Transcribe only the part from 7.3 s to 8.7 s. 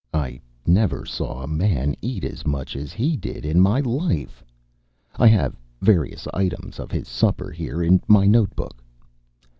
here in my note